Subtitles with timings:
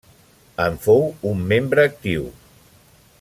[0.67, 2.27] En fou un membre actiu.